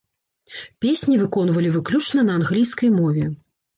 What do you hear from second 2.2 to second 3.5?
на англійскай мове.